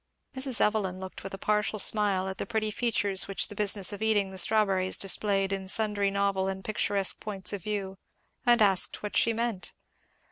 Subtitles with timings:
[0.35, 0.59] Mrs.
[0.59, 4.31] Evelyn looked with a partial smile at the pretty features which the business of eating
[4.31, 7.99] the strawberries displayed in sundry novel and picturesque points of view;
[8.43, 9.73] and asked what she meant?